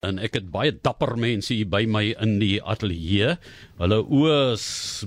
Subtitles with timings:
[0.00, 3.34] en ek het baie dapper mense hier by my in die ateljee.
[3.76, 4.62] Hulle oë is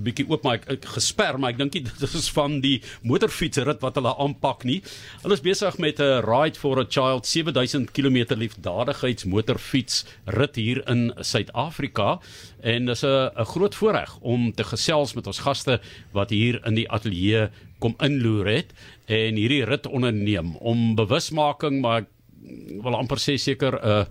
[0.06, 3.98] bietjie oop maar ek, ek gesper, maar ek dink dit is van die motorfietsrit wat
[3.98, 4.84] hulle aanpak nie.
[5.24, 10.84] Hulle is besig met 'n Ride for a Child 7000 km liefdadigheids motorfiets rit hier
[10.86, 12.20] in Suid-Afrika
[12.62, 15.82] en dis 'n 'n groot voorreg om te gesels met ons gaste
[16.14, 17.50] wat hier in die ateljee
[17.80, 18.78] kom inloer het
[19.10, 22.06] en hierdie rit onderneem om bewusmaking maar
[22.84, 24.06] wil amper sê seker 'n uh,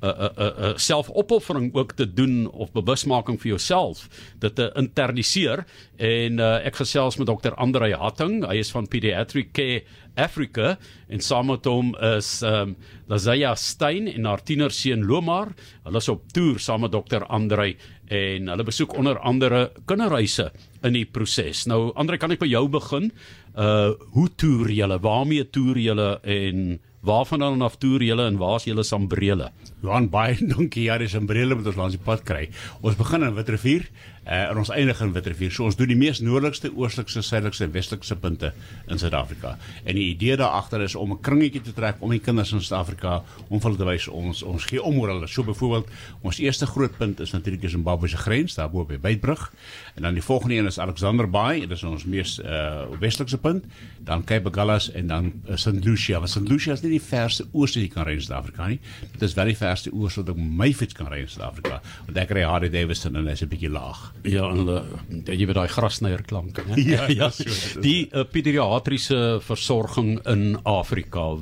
[0.00, 4.08] 'n 'n 'n selfopoffering ook te doen of bewusmaking vir jouself
[4.38, 5.64] dit te internaliseer.
[5.96, 9.82] En uh, ek gesels met dokter Andre Hatting hy is van Pediatric Care
[10.16, 12.76] Africa en saam met hom is um,
[13.08, 15.52] Lazaya Stein en haar tienerseun Lomar.
[15.84, 17.74] Hulle is op toer saam met dokter Andre
[18.06, 21.66] en hulle besoek onder andere kinderhuise in die proses.
[21.66, 23.10] Nou Andre kan ek by jou begin?
[23.56, 25.00] Uh hoe toer julle?
[25.00, 29.50] Waarmee toer julle en Waarvan dan af toer julle en waar is julle sambrele?
[29.82, 30.86] Johan baie dankie.
[30.88, 32.48] Ja, dis sambrele met ons langs die pad kry.
[32.80, 33.84] Ons begin in Witrifuur
[34.26, 35.52] uh, en ons eindig in Witrifuur.
[35.54, 38.52] So ons doen die mees noordelikste, oostelike, suidelikste, westelikste punte
[38.90, 39.56] in Suid-Afrika.
[39.84, 42.60] En die idee daar agter is om 'n kringetjie te trek om die kinders in
[42.60, 45.28] Suid-Afrika om hulle te wys ons ons gee om oor hulle.
[45.28, 45.88] So byvoorbeeld,
[46.22, 49.52] ons eerste groot punt is natuurlik Zimbabwe se grens daar bo by Beitbrug.
[49.94, 53.64] En dan die volgende een is Alexander Bay, dit is ons mees uh, westelikste punt.
[53.98, 55.84] Dan Cape Gallas en dan uh, St.
[55.84, 56.18] Lucia.
[56.18, 56.48] Maar St.
[56.48, 58.80] Lucia is nie die verste ooste jy kan ry in Suid-Afrika nie.
[59.12, 61.80] Dit is wel die verste ooste wat ek my fiets kan ry in Suid-Afrika.
[62.08, 64.12] Want ek ry Harley Davidson en is 'n bietjie laag.
[64.24, 64.82] Ja, en hulle
[65.26, 66.76] jy weet daai grasnyer klanke, né?
[66.80, 71.36] Ja, ja, so, die uh, pediatriese versorging in Afrika.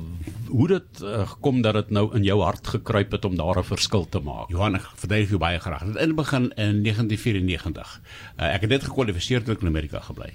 [0.49, 3.63] Hoe dit uh, gekom dat dit nou in jou hart gekruip het om daar 'n
[3.63, 4.49] verskil te maak?
[4.49, 5.85] Johan, ek verduidelik jou baie graag.
[5.85, 8.01] Dit in begin in 1994.
[8.39, 10.33] Uh, ek het net gekwalifiseer toe ek in Amerika gebly.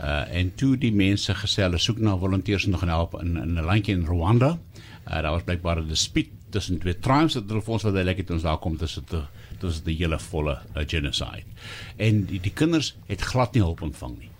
[0.00, 3.58] Uh en toe die mense gesê hulle soek na volonteërs om te help in in
[3.58, 4.58] 'n landjie in Rwanda.
[5.04, 8.16] Uh daar was blykbaar 'n dispuut tussen twee tribes dat hulle vir ons wat hulle
[8.18, 9.22] het ons daar kom tussen te
[9.60, 11.44] tussen die hele volle uh, genocide.
[12.00, 14.30] En die, die kinders het glad nie hulp ontvang nie.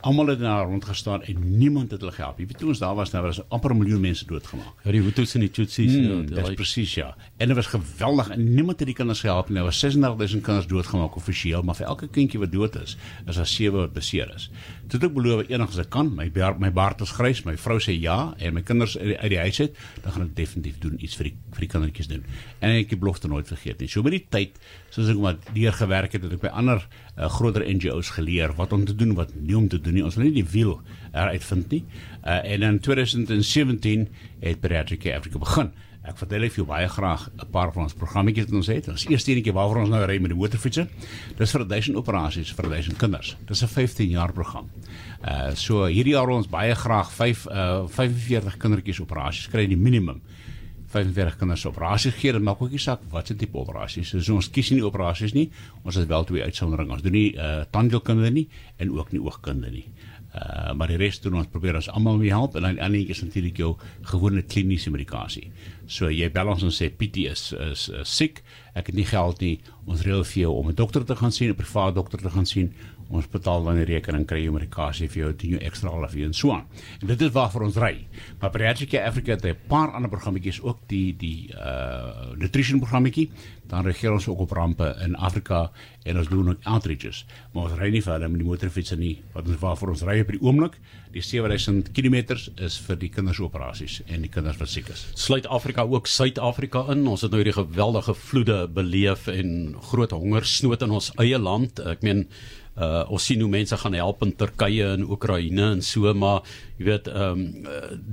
[0.00, 2.38] Almal het daar rond gestaan en niemand het hulle gehelp.
[2.38, 4.74] Jy weet toe ons daar was, nou was amper 'n miljoen mense doodgemaak.
[4.84, 5.92] Ja, die Hutus en die Tutsis.
[5.92, 7.16] Hmm, ja, dit is presies ja.
[7.36, 9.56] En dit was geweldig en niemand het die kinders gehelp nie.
[9.56, 13.46] Daar was 36000 kinders doodgemaak offisieel, maar vir elke kindjie wat dood is, is daar
[13.46, 14.50] sewe wat beseer is.
[14.86, 17.78] Toe ek beloof enigs as ek kan, my baard, my baard is grys, my vrou
[17.78, 20.78] sê ja en my kinders uit die, uit die huis uit, dan gaan ek definitief
[20.78, 22.24] doen iets vir die vir die kindertjies doen.
[22.60, 23.88] En ek het die belofte nooit vergeet nie.
[23.88, 24.58] So met die tyd,
[24.90, 28.72] soos ek maar deur gewerk het, het ek by ander uh, groter NGO's geleer wat
[28.72, 30.04] om te doen, wat nie om te doen nie.
[30.04, 30.80] Ons wil nie die wiel
[31.12, 31.84] uitvind nie.
[32.24, 34.08] Uh, en in 2017
[34.40, 35.72] het Pediatric Africa begin.
[36.08, 38.88] Ek vertel ek vir jou baie graag 'n paar van ons programmetjies wat ons het.
[38.88, 40.88] Ons eerste enetjie waarvoor ons nou ry met die motorfietsse.
[41.36, 43.36] Dis vir 1000 operasies vir 1000 kinders.
[43.46, 44.70] Dis 'n 15 jaar program.
[45.22, 50.22] Uh so hierdie jaar ons baie graag 5 uh 45 kindertjies operasies kry die minimum.
[50.88, 54.14] 45 kinders operasies gee en maak ook nie saak wat se tipe operasies.
[54.16, 55.48] So ons kies nie operasies nie.
[55.84, 56.96] Ons het wel twee uitsonderinge.
[56.96, 59.84] Ons doen nie uh tandheelkunde nie en ook nie oogkunde nie.
[60.32, 63.22] Uh maar die res doen ons probeer ons almal mee help en dan ander is
[63.24, 63.74] natuurlik jou
[64.12, 65.50] gewone kliniese medikasie.
[65.86, 68.42] So jy bel ons en sê PT is is, is siek.
[68.74, 69.56] Ek het nie geld nie.
[69.88, 72.46] Ons reël vir jou om 'n dokter te gaan sien, 'n privaat dokter te gaan
[72.46, 72.72] sien.
[73.08, 76.26] Ons betaal dan die rekening kry jy medikasie vir jou teen jou ekstra half uur
[76.28, 76.66] en so aan.
[77.00, 77.94] En dit is waarvoor ons ry.
[78.40, 83.30] Maar Pediatric Africa het 'n paar ander programmetjies ook die die uh nutrition programmetjie.
[83.66, 85.70] Dan regeer ons ook op rampe in Afrika
[86.04, 87.26] en ons doen ook outreaches.
[87.52, 89.22] Maar ons ry nie vir hulle met die motorfiets nie.
[89.32, 90.78] Wat ons waarvoor ons ry op die oomblik,
[91.12, 95.06] die 7000 km is vir die kindersoperasies en die kinders wat siek is.
[95.14, 97.06] Sluit Afrika ook Suid-Afrika in.
[97.06, 101.80] Ons het nou hierdie geweldige vloede beleef en groot hongersnood in ons eie land.
[101.80, 102.26] Ek meen
[102.78, 106.42] uh ons sien hoe mense gaan help in Turkye en Oekraïne en so maar
[106.78, 107.72] jy weet ehm um,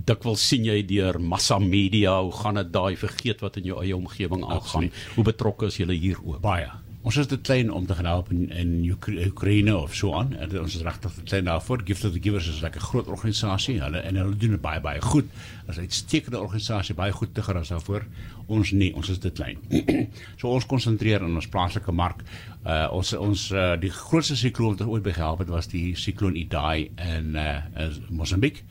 [0.09, 3.95] dikwels sien jy deur massa media hoe gaan dit daai vergeet wat in jou eie
[3.95, 4.89] omgewing aangaan.
[5.15, 6.41] Hoe betrokke is julle hier ook?
[6.41, 8.69] Baie Ons is te klein om te gaan help in in
[9.27, 10.31] Oekraïne of so aan.
[10.41, 11.83] En ons is regtig te klein daarvoor.
[11.85, 13.81] Gift of the Givers is 'n lekker groot organisasie.
[13.81, 15.25] Hulle en hulle doen dit baie baie goed.
[15.67, 18.05] As 'n uitstekende organisasie, baie goed te geras daarvoor.
[18.45, 19.57] Ons nie, ons is te klein.
[20.39, 22.23] so ons konsentreer in ons plaaslike mark.
[22.65, 26.89] Uh ons ons uh, die grootste sikloon wat ooit behelp het was die sikloon Idai
[26.95, 27.61] in uh
[28.09, 28.63] Mosambiek.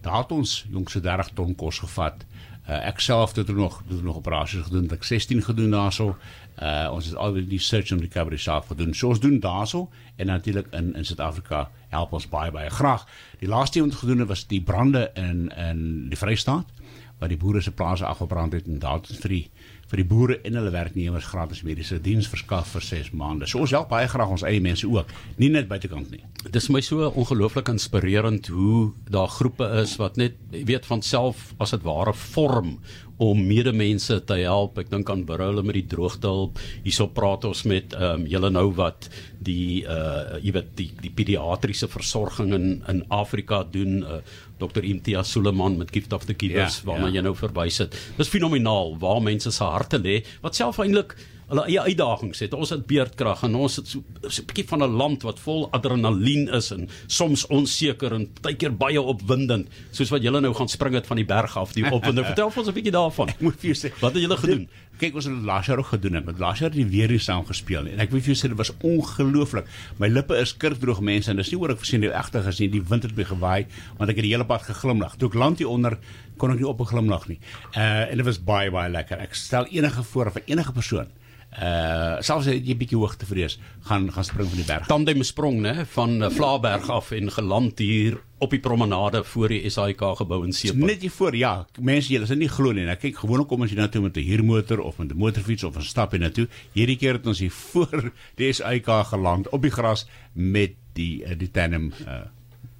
[0.00, 2.24] Daar het ons jongse 30 ton kos gevat.
[2.64, 4.88] Uh, ek self het er nog het nog operasies gedoen.
[4.90, 6.16] Ek 16 gedoen daarso.
[6.62, 8.94] Uh ons het al die search and recovery self gedoen.
[8.94, 13.06] So ons doen daarso en natuurlik in in Suid-Afrika help ons baie baie graag.
[13.38, 16.70] Die laaste een wat gedoen het was die brande in in die Vrystaat
[17.18, 19.50] waar die boere se plase afgebrand het en daar het vir die
[19.94, 23.46] vir die boere en hulle werknemers gratis mediese diens verskaf vir 6 maande.
[23.46, 26.24] So ons help baie graag ons eie mense ook, nie net buitekant nie.
[26.42, 31.52] Dit is my so ongelooflik inspirerend hoe daar groepe is wat net weet van self
[31.62, 32.78] as dit ware vorm
[33.22, 34.78] om medemense te help.
[34.82, 36.58] Ek dink aan Burrow met die droogtehulp.
[36.82, 39.06] Hierso praat ons met ehm um, julle nou wat
[39.44, 44.18] die uh jy weet die die pediatriese versorging in in Afrika doen uh,
[44.58, 47.18] Dr Imtiaz Suleman met Gift of the Givers ja, waarna ja.
[47.18, 47.94] jy nou verwys het.
[48.18, 51.16] Dis fenomenaal waar mense se harte lê wat self eintlik
[51.48, 52.54] hulle eie uitdagings het.
[52.56, 56.48] Ons het beerdkrag en ons het so 'n bietjie van 'n land wat vol adrenalien
[56.48, 60.94] is en soms onseker en baie keer baie opwindend, soos wat julle nou gaan spring
[60.94, 62.26] het van die berg af, die opwinding.
[62.32, 63.28] Vertel ons 'n bietjie daarvan.
[63.28, 64.68] Ek moet vir jou sê, wat het julle gedoen?
[64.94, 66.24] Kyk, ons het laas jaar ook gedoen het.
[66.24, 68.58] Met laas jaar die weer hier saam gespeel en ek wil vir jou sê dit
[68.58, 69.66] was ongelooflik.
[69.98, 72.82] My lippe is kurkdroog mense en dis nie oor ek versien die egte gesien die
[72.82, 73.66] wind het my gewaai
[73.98, 75.16] want ek het die hele pad geglimlag.
[75.18, 75.98] Toe ek land hier onder
[76.38, 77.40] kon ek nie op 'n glimlag nie.
[77.76, 79.18] Uh en dit was baie baie lekker.
[79.18, 81.10] Ek stel enige voor vir enige persoon
[81.54, 84.86] uh selfs as jy bietjie hoogte vrees gaan gaan spring van die berg.
[84.90, 89.70] Tandem sprong nê van uh, Vlaaberg af en geland hier op die promenade voor die
[89.70, 90.84] SAIK gebou in Seepunt.
[90.84, 92.88] Net hier voor ja, mense julle is nie glo nie.
[92.90, 95.64] Ek kyk gewoonlik kom ons hier na toe met 'n huurmotor of met 'n motorfiets
[95.64, 96.48] of 'n stap hier na toe.
[96.74, 101.38] Hierdie keer het ons hier voor die SAIK geland op die gras met die uh,
[101.38, 102.26] die tandem uh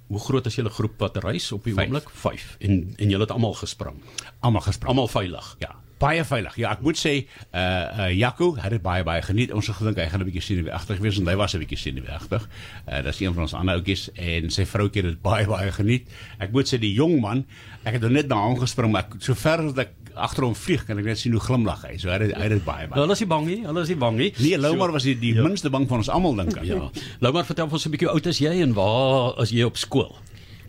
[0.05, 2.09] Hoe groot is julle groep wat reis op die oomblik?
[2.09, 2.57] 5.
[2.59, 3.97] En en julle het almal gespring.
[4.39, 4.89] Almal gespring.
[4.89, 5.55] Almal veilig.
[5.59, 6.55] Ja baie veilig.
[6.59, 7.13] Ja, ek moet sê
[7.55, 7.61] uh
[8.05, 9.53] uh Jaco het dit baie baie geniet.
[9.55, 12.47] Ons het gedink hy gaan 'n bietjie senuweeagtig wees en hy was 'n bietjie senuweeagtig.
[12.87, 16.07] Uh dis een van ons ander ouetjies en sy vroutjie het dit baie baie geniet.
[16.39, 17.45] Ek moet sê die jong man,
[17.83, 20.85] ek het hom net na hom gespring, maar so ver as ek agter hom vlieg
[20.87, 21.97] kan ek net sien hoe glimlag hy.
[21.97, 22.99] So hy het hy het baie baie.
[22.99, 23.59] Hulle is nie bang nie.
[23.65, 24.31] Hulle is nie bang nie.
[24.39, 25.43] Nee, Loumar was die, die ja.
[25.43, 26.67] minste bang van ons almal dink ek.
[26.69, 26.89] Ja.
[27.19, 30.15] Loumar vertel ons 'n bietjie oud is jy en waar is jy op skool?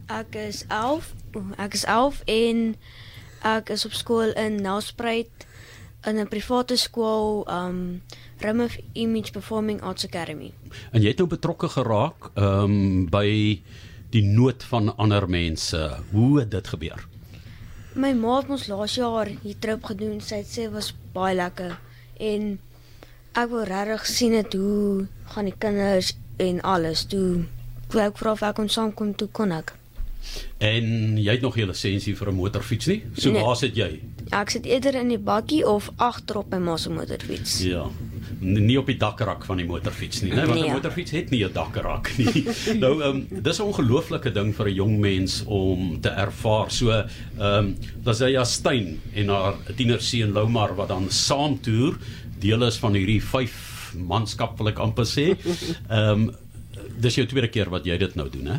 [0.06, 1.14] Ek is 11.
[1.58, 2.76] Ek is 11 en
[3.46, 5.46] ek is op skool in Nelspruit
[6.06, 8.02] in 'n private skool um
[8.38, 10.52] Rimf Image Performing Arts Academy.
[10.92, 13.62] En jy het nou betrokke geraak um by
[14.10, 15.98] die nood van ander mense.
[16.12, 17.08] Hoe het dit gebeur?
[17.94, 20.20] My ma het ons laas jaar hier trip gedoen.
[20.20, 21.78] Sy het sê was baie lekker
[22.20, 22.58] en
[23.32, 27.46] ek wil regtig sien dit hoe gaan die kinders en alles toe.
[27.94, 29.72] Ek vra of ek kon saamkom toe kon ek.
[30.58, 33.02] En jy het nog nie lisensie vir 'n motorfiets nie.
[33.14, 33.42] So nee.
[33.42, 34.00] waar sit jy?
[34.30, 37.60] Ja, ek sit eerder in die bakkie of agterop my ma se motorfiets.
[37.62, 37.90] Ja.
[38.40, 40.46] Nie op die dakrak van die motorfiets nie, né?
[40.46, 40.72] Want 'n nee.
[40.72, 42.46] motorfiets het nie 'n dakrak nie.
[42.82, 46.70] nou, ehm um, dis 'n ongelooflike ding vir 'n jong mens om te ervaar.
[46.70, 47.06] So, ehm
[47.38, 51.96] um, dis hy Astyn en haar tienerseun Loumar wat dan saam toer,
[52.38, 55.32] deel is van hierdie 5 manskap wil ek amper sê.
[55.88, 56.34] Ehm um,
[57.00, 58.58] dis jou tweede keer wat jy dit nou doen, hè?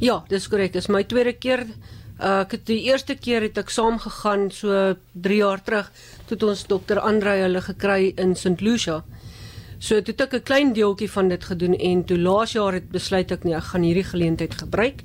[0.00, 0.72] Ja, dis korrek.
[0.72, 1.66] Dis my tweede keer.
[2.14, 4.94] Uh, ek het die eerste keer het ek saam gegaan so
[5.26, 5.88] 3 jaar terug
[6.28, 9.02] toe ons dokter Andre hulle gekry in St Lucia.
[9.78, 12.88] So toe het ek 'n klein deeltjie van dit gedoen en toe laas jaar het
[12.90, 15.02] besluit ek nee, ek gaan hierdie geleentheid gebruik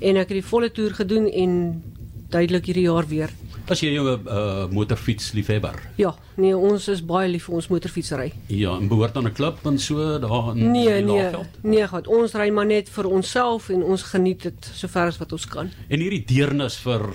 [0.00, 1.82] en ek het die volle toer gedoen en
[2.28, 3.30] duidelik hierdie jaar weer.
[3.70, 5.78] As jy 'n uh, motorfiets liefhebber.
[5.96, 8.32] Ja, nee, ons is baie lief vir ons motorfietsry.
[8.46, 11.30] Ja, en behoort aan 'n klub en so daar in Nee, die nee.
[11.62, 12.06] Nee, goed.
[12.06, 15.70] Ons ry maar net vir onsself en ons geniet dit sover as wat ons kan.
[15.88, 17.14] En hierdie deernis vir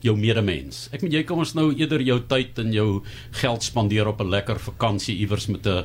[0.00, 0.88] jou medemens.
[0.92, 4.28] Ek meen jy kom ons nou eerder jou tyd en jou geld spandeer op 'n
[4.30, 5.84] lekker vakansie iewers met 'n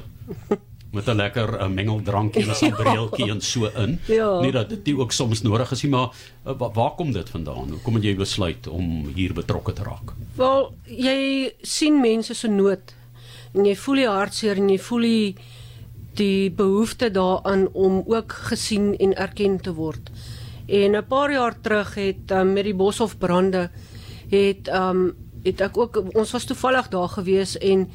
[0.92, 4.00] met 'n lekker uh, mengeldrankie en 'n sambreeltjie en so in.
[4.06, 4.40] Ja.
[4.40, 6.10] Nie dat dit ook soms nodig is nie, maar
[6.48, 7.70] uh, waar, kom dit vandaan?
[7.70, 10.14] Hoe kom jy besluit om hier betrokke te raak?
[10.36, 12.96] Wel, jy sien mense se nood
[13.54, 15.36] en jy voel die hartseer en jy voel die
[16.20, 20.10] die behoefte daaraan om ook gesien en erken te word.
[20.68, 23.70] En 'n paar jaar terug het um, met die Boshoff brande
[24.30, 27.90] het um het ek ook ons was toevallig daar gewees en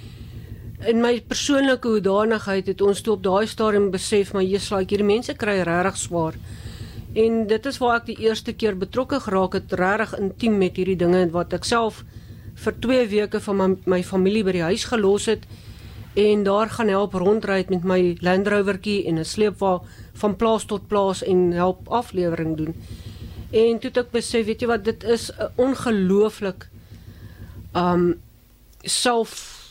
[0.87, 5.07] in my persoonlike hoedanigheid het ons toe op daai stadium besef maar Jesus, like hierdie
[5.07, 6.35] mense kry regtig swaar.
[7.14, 10.99] En dit is waar ek die eerste keer betrokke geraak het regtig intiem met hierdie
[10.99, 12.03] dinge wat ek self
[12.64, 15.47] vir 2 weke van my, my familie by die huis gelos het
[16.19, 19.81] en daar gaan help rondry met my Land Rovertjie en 'n sleepwa
[20.14, 22.75] van plaas tot plaas en help aflewering doen.
[23.50, 26.69] En toe het ek besef, weet jy wat, dit is 'n ongelooflik
[27.75, 28.21] um
[28.83, 29.63] self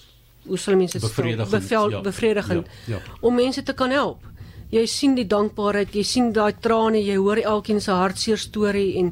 [0.48, 1.16] hoe sal mense dit
[1.52, 3.02] bevel ja, bevredigend ja, ja.
[3.22, 4.26] om mense te kan help.
[4.74, 9.12] Jy sien die dankbaarheid, jy sien daai trane, jy hoor elkeen se hartseer storie en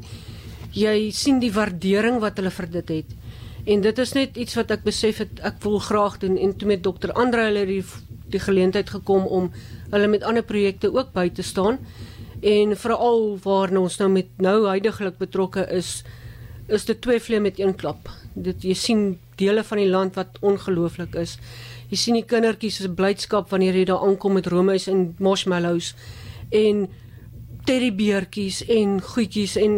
[0.74, 3.12] jy sien die waardering wat hulle vir dit het.
[3.64, 6.68] En dit is net iets wat ek besef het ek wil graag doen en toe
[6.68, 7.84] met dokter Andre hulle die
[8.32, 9.50] die geleentheid gekom om
[9.92, 11.78] hulle met ander projekte ook by te staan.
[12.40, 16.00] En veral waar ons nou met nou huidigelik betrokke is
[16.68, 18.08] is dit twee vleie met een klap.
[18.34, 21.38] Dit jy sien dele van die land wat ongelooflik is.
[21.88, 25.94] Jy sien die kindertjies se blydskap wanneer jy daar aankom met roomys en marshmallows
[26.50, 26.88] en
[27.64, 29.76] teddybeertjies en goedjies en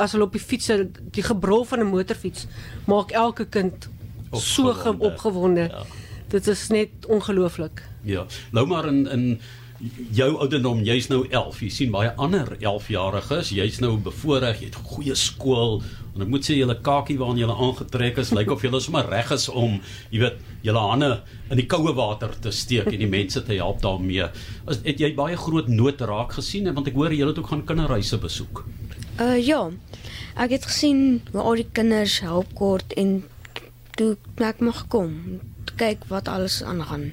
[0.00, 0.70] as hulle op die fiets
[1.16, 2.46] die gebrul van 'n motorfiets
[2.86, 3.88] maak elke kind
[4.32, 5.06] so ge- Opgewonde.
[5.06, 5.60] opgewonde.
[5.70, 5.82] Ja.
[6.28, 7.82] Dit is net ongelooflik.
[8.02, 8.26] Ja.
[8.52, 9.40] Nou maar in in
[10.16, 11.60] jou ouderdom, jy's nou 11.
[11.66, 15.80] Jy sien baie ander 11-jariges, jy's nou bevoorreg, jy het goeie skool.
[16.16, 19.32] En ek moet sê julle kakie waarna julle aangetrek is, lyk of julle sommer reg
[19.36, 19.78] is om,
[20.12, 21.10] jy weet, julle hande
[21.50, 24.30] in die koue water te steek en die mense te help daarmee.
[24.66, 27.66] As het jy baie groot nood raak gesien want ek hoor julle het ook gaan
[27.68, 28.64] kinderhuise besoek.
[29.20, 29.62] Uh ja.
[30.36, 33.22] Ek het gesien hoe al die kinders help kort en
[33.96, 35.14] toe ek mag kom
[35.76, 37.12] kyk wat alles aangaan.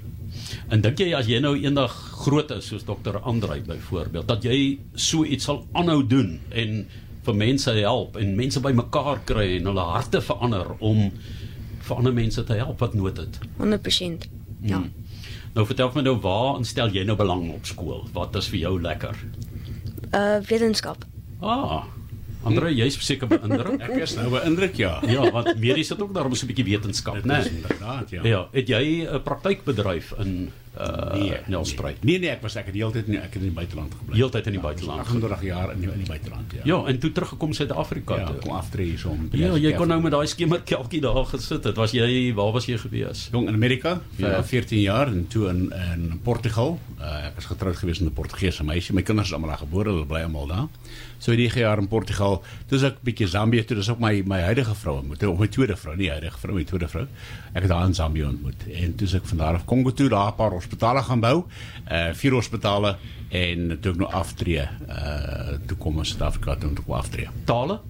[0.70, 1.94] En dink jy as jy nou eendag
[2.24, 6.84] groot is soos dokter Andrei byvoorbeeld dat jy so iets sal aanhou doen en
[7.24, 11.08] vir mense help en mense bymekaar kry en hulle harte verander om
[11.84, 13.40] vir ander mense te help wat nood het.
[13.60, 14.28] 100%.
[14.64, 14.80] Ja.
[14.80, 14.92] Hmm.
[15.54, 18.08] Nou vertel my nou waar instel jy nou belang op skool?
[18.16, 19.20] Wat is vir jou lekker?
[20.14, 21.06] Uh wetenskap.
[21.42, 21.84] Ah.
[22.44, 23.80] Andrei, jy's seker beïndruk.
[23.82, 24.98] Ek is nou beïndruk ja.
[25.08, 27.40] ja, want medies het ook daarom so 'n bietjie wetenskap, né?
[27.40, 28.22] is inderdaad ja.
[28.24, 32.04] Ja, het jy 'n praktykbedryf in uh Nee, Nelspruit?
[32.04, 34.16] Nee nee, ek was ek het heeltyd in ek het in die buiteland gebly.
[34.18, 35.00] Heeltyd in die buiteland.
[35.06, 36.62] 38 jaar in die, in die buiteland ja.
[36.64, 38.36] Ja, en toe teruggekom Suid-Afrika ja toe.
[38.40, 39.28] kom aftree hier so om.
[39.32, 41.76] Ja, jy kon nou met daai skemerkelkie daar gesit het.
[41.78, 43.28] Was jy waar was jy gewees?
[43.32, 44.36] jong in Amerika vir Ja.
[44.38, 44.44] ja.
[44.44, 46.80] 14 jaar en toe in in Portugal.
[47.00, 48.96] Uh, ek is getroud gewees met 'n Portugese meisie.
[48.96, 50.68] My kinders is almal daar gebore, hulle bly almal daar.
[51.20, 54.42] So die jaar in Portugal, toe is ek bietjie Zambië toe, dis ook my my
[54.42, 57.08] huidige vrou ontmoet, of my tweede vrou, nie huidige vrou, my tweede vrou.
[57.54, 58.64] Ek het haar in Zambië ontmoet.
[58.74, 61.38] En toe ek van daar af Kongo toe, daar 'n paar hospitale gaan bou.
[61.88, 62.98] Uh vier hospitale
[63.34, 67.30] en toe ek nou aftree, uh toe kom ons Suid-Afrika toe om te kom aftree.
[67.50, 67.82] Tale?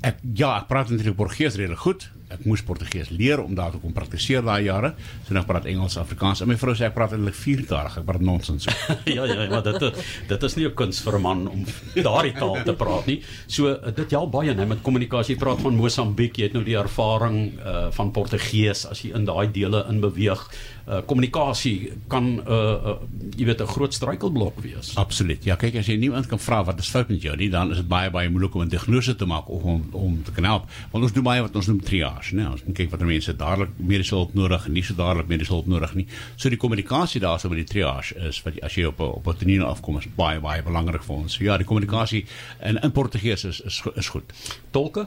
[0.00, 2.08] Ek ja, ek praat natuurlik Portugees redelik goed.
[2.30, 4.92] Ek moes Portugees leer om daar te kom praktiseer daai jare.
[5.26, 6.40] So nou praat Engels, Afrikaans.
[6.40, 7.98] En my vrou sê ek praat eintlik viertalig.
[7.98, 8.68] Ek praat nonsens.
[9.16, 9.98] ja ja, maar dit
[10.30, 11.64] dit is nie 'n kuns vir 'n man om
[11.94, 13.18] daardie taal te praat nie.
[13.46, 15.34] So dit help baie net met kommunikasie.
[15.34, 19.24] Jy praat van Mosambiek, jy het nou die ervaring uh van Portugees as jy in
[19.26, 20.48] daai dele in beweeg.
[20.90, 22.54] Uh kommunikasie kan uh,
[22.90, 22.96] uh
[23.36, 24.96] jy weet 'n groot struikelblok wees.
[24.96, 25.44] Absoluut.
[25.44, 27.76] Ja, kyk as jy niemand kan vra wat is fout met jou nie, dan is
[27.76, 30.64] dit baie baie moeilik om 'n diagnose te maak of om om te kan help.
[30.90, 32.50] Want ons doen baie wat ons noem triage, né?
[32.50, 35.94] Ons kyk wat mense dadelik mediese hulp nodig en nie so dadelik mediese hulp nodig
[35.94, 36.06] nie.
[36.36, 39.36] So die kommunikasie daarso met die triage is wat as jy op 'n op 'n
[39.36, 41.34] toneel afkom is baie baie belangrik vir ons.
[41.34, 42.26] So ja, die kommunikasie
[42.62, 44.32] in in Portugees is is is goed.
[44.70, 45.06] Tolke?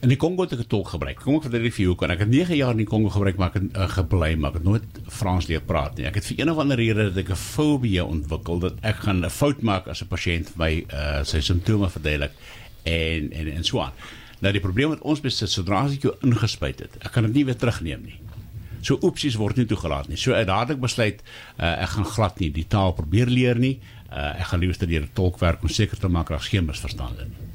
[0.00, 1.18] In die Kongo het ek 'n tolk gebruik.
[1.20, 2.10] Kom ek vertel vir jou kan.
[2.10, 4.56] Ek het 9 jaar in die Kongo gebruik maar ek het uh, gebly maar ek
[4.56, 6.06] het nooit Frans leer praat nie.
[6.06, 9.24] Ek het vir een of ander rede dat ek 'n fobie ontwikkel dat ek gaan
[9.24, 12.32] 'n fout maak as 'n pasiënt my uh, sy simptome verduidelik
[12.84, 13.92] en en en so aan.
[14.40, 17.34] Nou die probleem met ons besit sodra as ek jou ingespuit het, ek kan dit
[17.34, 18.18] nie weer terugneem nie.
[18.80, 20.16] So oepsies word nie toegelaat nie.
[20.16, 21.20] So dadelik besluit
[21.58, 23.80] uh, ek gaan glad nie die taal probeer leer nie.
[24.10, 27.24] Uh, ek gaan liewer deur 'n tolk werk om seker te maak daar's geen misverstande
[27.28, 27.49] nie.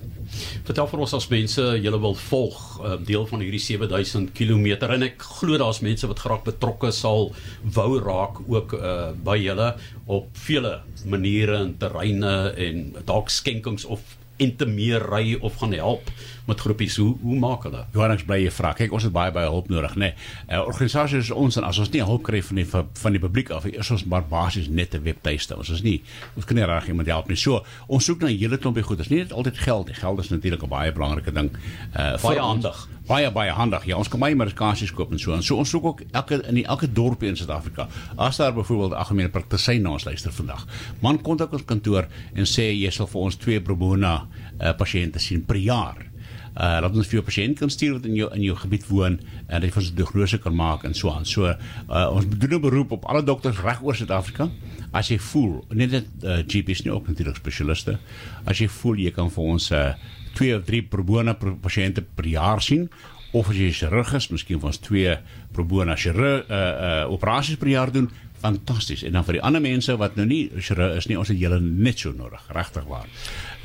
[0.65, 5.08] Vertel vir ons as mense julle wil volg uh, deel van hierdie 7000 km en
[5.08, 7.32] ek glo daar's mense wat graag betrokke sal
[7.77, 9.74] wou raak ook uh, by julle
[10.05, 12.36] op vele maniere en terreine
[12.67, 14.03] en dalk skenkings of
[14.38, 16.12] intimeerry of gaan help
[16.46, 18.74] met groepies hoe hoe maak hulle Johannes bly jy vra.
[18.77, 20.12] Kyk, ons het baie baie hulp nodig, nê.
[20.12, 20.13] Nee.
[20.50, 23.51] Uh, organisasies soos ons en as ons nie hulp kry van die van die publiek
[23.56, 25.58] af, is ons maar basies net 'n webtuiste.
[25.58, 26.01] Ons is nie
[26.36, 27.36] ons kan nie reg iemand help nie.
[27.38, 28.98] So, ons soek na 'n hele klompie goed.
[28.98, 29.96] Dit is nie net altyd geld nie.
[29.96, 31.51] Geld is natuurlik 'n baie belangrike ding.
[31.98, 32.88] Uh Baie handig.
[33.05, 33.83] Baie baie handig.
[33.85, 35.35] Ja, ons kan baie medikasies koop en so.
[35.35, 37.85] En so ons soek ook elke in die, elke dorpie in Suid-Afrika.
[38.17, 40.65] As daar byvoorbeeld 'n algemene praktisyn na ons luister vandag.
[41.01, 44.27] Man kontak ons kantoor en sê jy sal vir ons twee pro bono
[44.62, 46.15] uh, pasiënte sien per jaar
[46.55, 49.17] uh laat ons vir jou pasiënt kan stuur wat in jou in jou gebied woon
[49.47, 51.25] en dat jy vir ons 'n diagnose kan maak en so aan.
[51.25, 54.50] So uh ons doen 'n beroep op alle dokters reg oor Suid-Afrika.
[54.93, 58.00] As jy voel, nie net uh, GP's nie ook natuurlik spesialiste.
[58.45, 59.93] As jy voel jy kan vir ons uh
[60.36, 62.89] twee of drie pro bono pasiënte per jaar sien
[63.36, 65.18] of as jy chirurg is, miskien ons twee
[65.56, 68.08] pro bono chirurg uh uh operasies per jaar doen.
[68.46, 69.01] Fantasties.
[69.08, 71.60] En dan vir die ander mense wat nou nie chirurg is nie, ons het julle
[71.63, 73.08] net so nodig, regtig waar.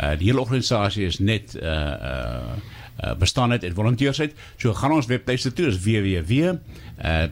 [0.00, 4.34] Uh die hele organisasie is net uh uh uh, bestaan uit volonteërs uit.
[4.56, 7.28] So gaan ons webtuiste toe, is www uh,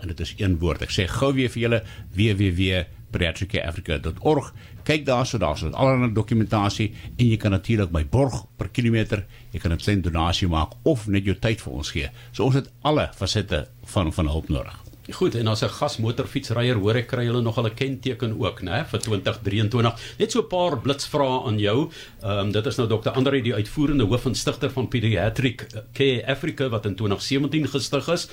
[0.00, 0.82] en dit is een woord.
[0.82, 1.82] Ek sê gou weer vir julle
[2.16, 4.52] www pediatricafrica.org.
[4.84, 9.72] Kyk daarso, daarso allerlei dokumentasie en jy kan natuurlik by borg per kilometer, jy kan
[9.72, 12.08] 'n klein donasie maak of net jou tyd vir ons gee.
[12.32, 14.90] So ons het alle fasette van van hulp nodig.
[15.10, 19.00] Goed, en as 'n gasmotorfietsryer hoor ek kry hulle nog 'n kenteken ook, né, vir
[19.00, 20.18] 2023.
[20.18, 21.90] Net so 'n paar blitsvrae aan jou.
[22.22, 23.10] Ehm um, dit is nou Dr.
[23.10, 28.28] Andre die uitvoerende hoof en stigter van Pediatric Care Africa wat in 2017 gestig is.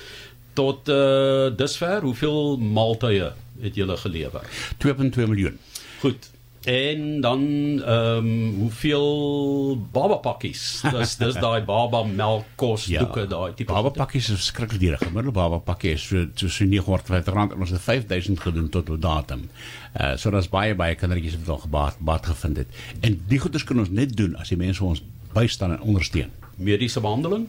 [0.53, 4.41] Tot uh dusver, hoeveel maaltye het julle gelewer?
[4.85, 5.59] 2.2 miljoen.
[5.99, 6.29] Goed.
[6.67, 7.41] En dan
[7.85, 10.81] ehm um, hoeveel baba pakkies?
[10.93, 14.97] Dis dis daai baba melk kos doeke ja, daai tipe baba pakkies is verskriklik duur.
[14.97, 18.89] Gemiddelde baba pakkie is so so so 950 rand en ons het 5000 gedoen tot
[18.89, 19.47] op datum.
[19.95, 22.83] Uh so daar's baie baie kindertjies wat al gebaat baat gevind het.
[22.99, 26.35] En die goeders kan ons net doen as die mense ons bystaan en ondersteun.
[26.57, 27.47] Mediese behandeling?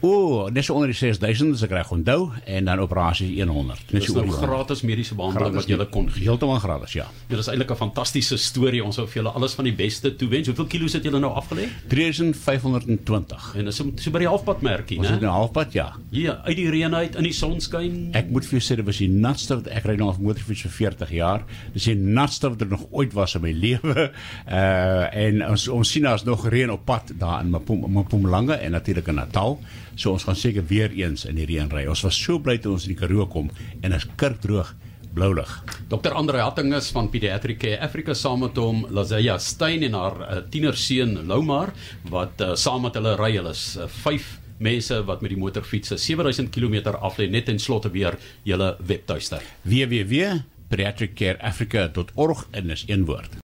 [0.00, 3.82] O, dis onder die 6000 as ek reg onthou en dan operasie 100.
[3.92, 7.04] Dis nou gratis mediese behandeling wat jy kon heeltemal gratis, ja.
[7.28, 8.80] Dit is eintlik 'n fantastiese storie.
[8.84, 10.46] Ons sou vir julle alles van die beste toewens.
[10.48, 11.68] Hoeveel kilos het julle nou afgelê?
[11.88, 13.54] 3520.
[13.56, 15.04] En dis so, so by die halfpad merkie, né?
[15.04, 15.92] Ons is die halfpad, ja.
[16.10, 18.10] Ja, uit die reën uit in die sonskyn.
[18.14, 20.62] Ek moet vir jou sê dit was die natste wat ek ry nou op motorfiets
[20.62, 21.44] vir 40 jaar.
[21.74, 24.10] Dis die natste wat er nog ooit was in my lewe.
[24.48, 29.08] Uh en ons ons sien daar's nog reën op pad daar in Mpumalanga en natuurlik
[29.08, 29.58] in Natal.
[29.94, 31.86] So ons gaan seker weer eens in die reën ry.
[31.90, 33.50] Ons was so bly toe ons in die Karoo kom
[33.82, 34.74] en is kurkdroog
[35.14, 35.64] blou lig.
[35.90, 36.12] Dr.
[36.14, 41.12] Andre Hattinges van Pediatric Care Africa saam met hom Lazaya Stein en haar uh, tienerseun
[41.26, 41.68] Loumar
[42.10, 43.32] wat uh, saam met hulle ry.
[43.38, 44.26] Hulle is uh, vyf
[44.60, 49.40] mense wat met die motorfiets 7000 km aflê net en slotte weer julle webtuiste.
[49.64, 53.30] www.pediatriccareafrica.org en is een woord.